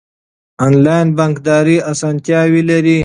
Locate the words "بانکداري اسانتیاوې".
1.17-2.61